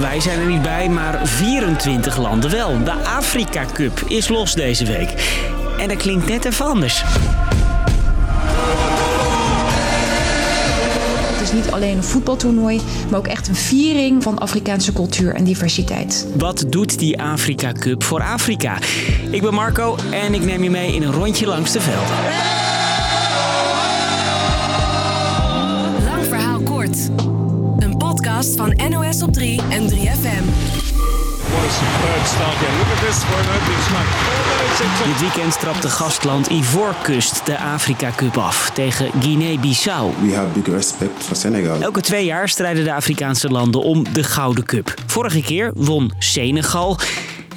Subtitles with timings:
[0.00, 2.84] Wij zijn er niet bij, maar 24 landen wel.
[2.84, 5.14] De Afrika Cup is los deze week.
[5.78, 7.02] En dat klinkt net even anders.
[11.32, 12.80] Het is niet alleen een voetbaltoernooi,
[13.10, 16.26] maar ook echt een viering van Afrikaanse cultuur en diversiteit.
[16.34, 18.78] Wat doet die Afrika Cup voor Afrika?
[19.30, 22.16] Ik ben Marco en ik neem je mee in een rondje langs de velden.
[26.04, 27.08] Lang verhaal kort.
[27.78, 29.60] Een podcast van NOS op 3
[35.04, 40.12] Dit weekend trapte gastland Ivoorkust de Afrika Cup af tegen Guinea-Bissau.
[40.22, 41.80] We have big respect for Senegal.
[41.80, 44.94] Elke twee jaar strijden de Afrikaanse landen om de Gouden Cup.
[45.06, 46.98] Vorige keer won Senegal.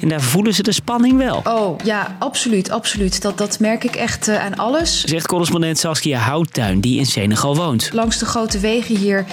[0.00, 1.40] En daar voelen ze de spanning wel.
[1.44, 3.22] Oh ja, absoluut, absoluut.
[3.22, 5.04] Dat, dat merk ik echt eh, aan alles.
[5.04, 7.90] Zegt correspondent Saskia Houttuin, die in Senegal woont.
[7.92, 9.24] Langs de grote wegen hier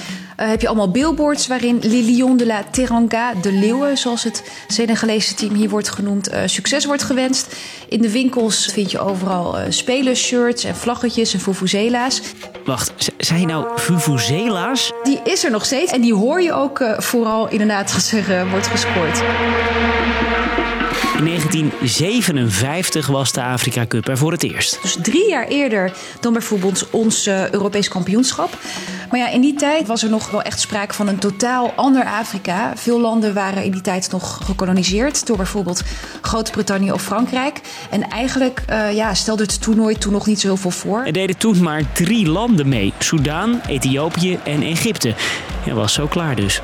[0.46, 5.34] heb je allemaal billboards waarin Les Lions de la Teranga, de leeuwen, zoals het Senegalese
[5.34, 7.56] team hier wordt genoemd, eh, succes wordt gewenst.
[7.90, 12.22] In de winkels vind je overal uh, spelershirts en vlaggetjes en vuvuzela's.
[12.66, 14.92] Wacht, z- zei je nou Vuvuzela's?
[15.04, 18.38] Die is er nog steeds en die hoor je ook eh, vooral inderdaad als er
[18.40, 19.22] eh, wordt gescoord.
[21.18, 24.80] In 1957 was de Afrika Cup er voor het eerst.
[24.82, 28.58] Dus drie jaar eerder dan bijvoorbeeld ons eh, Europees kampioenschap.
[29.10, 32.06] Maar ja, in die tijd was er nog wel echt sprake van een totaal ander
[32.06, 32.74] Afrika.
[32.76, 35.84] Veel landen waren in die tijd nog gekoloniseerd door bijvoorbeeld
[36.22, 37.62] Groot-Brittannië of Frankrijk.
[37.90, 41.04] En eigenlijk eh, ja, stelde het toernooi toen nog niet zo heel veel voor.
[41.06, 45.16] Er deden toen maar drie landen mee: Soudaan, Ethiopië en Egypte.
[45.66, 46.62] En was zo klaar dus.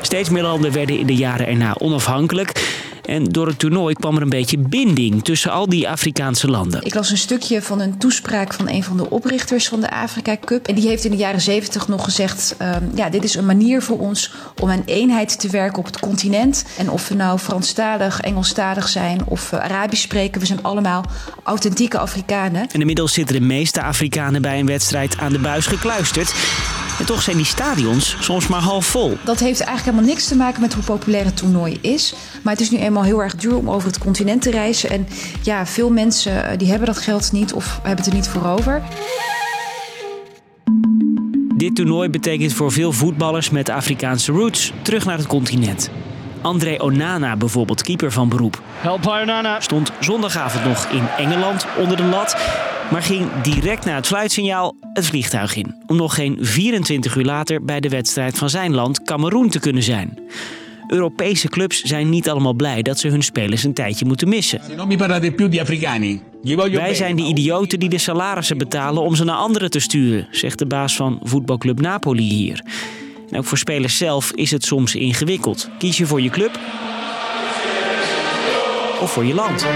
[0.00, 2.73] Steeds meer landen werden in de jaren erna onafhankelijk.
[3.04, 6.82] En door het toernooi kwam er een beetje binding tussen al die Afrikaanse landen.
[6.82, 10.36] Ik las een stukje van een toespraak van een van de oprichters van de Afrika
[10.44, 10.66] Cup.
[10.66, 13.82] En die heeft in de jaren zeventig nog gezegd: ehm, ja, dit is een manier
[13.82, 16.64] voor ons om aan eenheid te werken op het continent.
[16.78, 21.04] En of we nou Franstalig, Engelstalig zijn of eh, Arabisch spreken, we zijn allemaal
[21.42, 22.68] authentieke Afrikanen.
[22.70, 26.34] En inmiddels zitten de meeste Afrikanen bij een wedstrijd aan de buis gekluisterd.
[26.98, 29.18] En toch zijn die stadions soms maar half vol.
[29.24, 32.14] Dat heeft eigenlijk helemaal niks te maken met hoe populair het toernooi is.
[32.42, 34.90] Maar het is nu eenmaal heel erg duur om over het continent te reizen.
[34.90, 35.08] En
[35.42, 38.46] ja, veel mensen eh, die hebben dat geld niet of hebben het er niet voor
[38.46, 38.82] over.
[41.56, 45.90] Dit toernooi betekent voor veel voetballers met Afrikaanse roots terug naar het continent.
[46.42, 49.60] André Onana, bijvoorbeeld keeper van beroep, Help by Onana.
[49.60, 52.36] stond zondagavond nog in Engeland onder de lat,
[52.90, 55.74] maar ging direct na het fluitsignaal het vliegtuig in.
[55.86, 59.82] Om nog geen 24 uur later bij de wedstrijd van zijn land, Cameroen, te kunnen
[59.82, 60.18] zijn.
[60.86, 64.60] Europese clubs zijn niet allemaal blij dat ze hun spelers een tijdje moeten missen.
[66.72, 70.58] Wij zijn de idioten die de salarissen betalen om ze naar anderen te sturen, zegt
[70.58, 72.64] de baas van voetbalclub Napoli hier.
[73.30, 75.68] En ook voor spelers zelf is het soms ingewikkeld.
[75.78, 76.58] Kies je voor je club
[79.00, 79.66] of voor je land?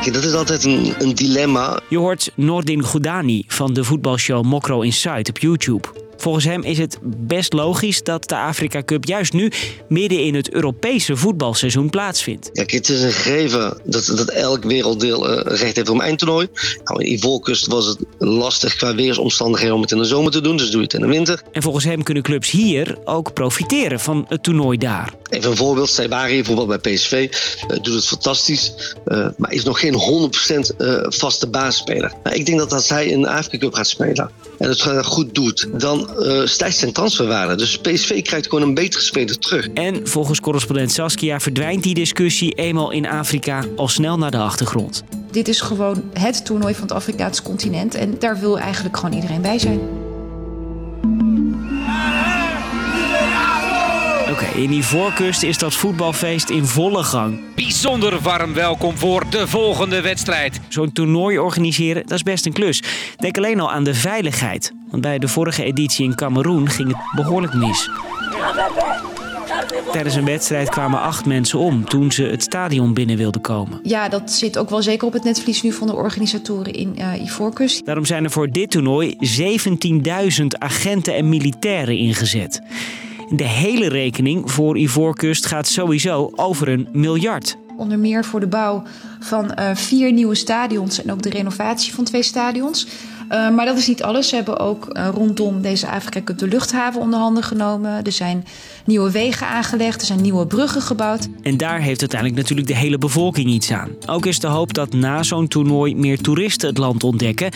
[0.00, 1.80] Kijk, dat is altijd een, dilemma.
[1.88, 5.99] Je hoort Nordin Goudani van de voetbalshow Mokro Inside op YouTube.
[6.20, 9.52] Volgens hem is het best logisch dat de Afrika Cup juist nu
[9.88, 12.50] midden in het Europese voetbalseizoen plaatsvindt.
[12.52, 16.48] Kijk, het is een gegeven dat, dat elk werelddeel eh, recht heeft op een eindtoernooi.
[16.84, 20.56] Nou, in Ivoorkust was het lastig qua weersomstandigheden om het in de zomer te doen,
[20.56, 21.42] dus doe je het in de winter.
[21.52, 25.14] En volgens hem kunnen clubs hier ook profiteren van het toernooi daar.
[25.30, 27.28] Even een voorbeeld, Saibari bijvoorbeeld bij PSV
[27.68, 28.72] eh, doet het fantastisch,
[29.04, 32.12] eh, maar is nog geen 100% eh, vaste baasspeler.
[32.22, 35.34] Nou, ik denk dat als hij in de Afrika Cup gaat spelen en het goed
[35.34, 37.56] doet, dan eh, stijgt zijn transferwaarde.
[37.56, 39.68] Dus PSV krijgt gewoon een betere speler terug.
[39.68, 45.02] En volgens correspondent Saskia verdwijnt die discussie eenmaal in Afrika al snel naar de achtergrond.
[45.30, 47.94] Dit is gewoon het toernooi van het Afrikaanse continent.
[47.94, 49.99] En daar wil eigenlijk gewoon iedereen bij zijn.
[54.60, 57.40] In Ivoorkust is dat voetbalfeest in volle gang.
[57.54, 60.60] Bijzonder warm welkom voor de volgende wedstrijd.
[60.68, 62.82] Zo'n toernooi organiseren, dat is best een klus.
[63.16, 64.72] Denk alleen al aan de veiligheid.
[64.90, 67.90] Want bij de vorige editie in Cameroen ging het behoorlijk mis.
[69.92, 73.80] Tijdens een wedstrijd kwamen acht mensen om toen ze het stadion binnen wilden komen.
[73.82, 77.22] Ja, dat zit ook wel zeker op het netvlies nu van de organisatoren in eh
[77.22, 77.86] Ivoorkust.
[77.86, 79.16] Daarom zijn er voor dit toernooi
[80.40, 82.62] 17.000 agenten en militairen ingezet.
[83.32, 87.56] De hele rekening voor Ivoorkust gaat sowieso over een miljard.
[87.76, 88.82] Onder meer voor de bouw
[89.20, 92.86] van uh, vier nieuwe stadions en ook de renovatie van twee stadions.
[93.30, 94.28] Uh, maar dat is niet alles.
[94.28, 98.04] Ze hebben ook uh, rondom deze Afrika Cup de luchthaven onder handen genomen.
[98.04, 98.46] Er zijn
[98.84, 101.28] nieuwe wegen aangelegd, er zijn nieuwe bruggen gebouwd.
[101.42, 103.90] En daar heeft uiteindelijk natuurlijk de hele bevolking iets aan.
[104.06, 107.50] Ook is de hoop dat na zo'n toernooi meer toeristen het land ontdekken.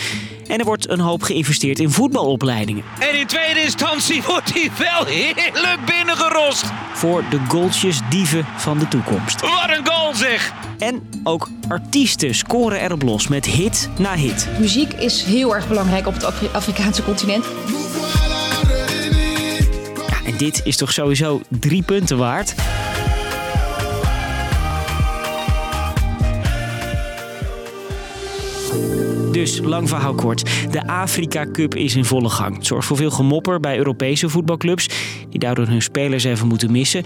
[0.46, 2.84] En er wordt een hoop geïnvesteerd in voetbalopleidingen.
[2.98, 6.64] En in tweede instantie wordt hij wel heerlijk binnengerost.
[6.92, 9.40] Voor de goaltjes dieven van de toekomst.
[9.40, 10.63] Wat een goal zeg!
[10.78, 14.48] En ook artiesten scoren erop los met hit na hit.
[14.60, 17.44] Muziek is heel erg belangrijk op het Afri Afrikaanse continent.
[20.08, 22.54] Ja, en dit is toch sowieso drie punten waard.
[29.32, 30.70] Dus lang verhaal kort.
[30.70, 32.56] De Afrika Cup is in volle gang.
[32.56, 34.88] Het zorgt voor veel gemopper bij Europese voetbalclubs,
[35.30, 37.04] die daardoor hun spelers even moeten missen.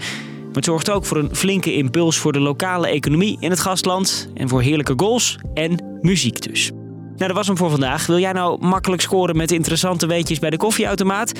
[0.53, 4.29] Het zorgt ook voor een flinke impuls voor de lokale economie in het gastland.
[4.33, 6.71] En voor heerlijke goals en muziek dus.
[6.71, 8.05] Nou, dat was hem voor vandaag.
[8.05, 11.39] Wil jij nou makkelijk scoren met interessante weetjes bij de koffieautomaat?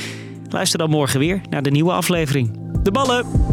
[0.50, 2.57] Luister dan morgen weer naar de nieuwe aflevering.
[2.83, 3.49] De ballen!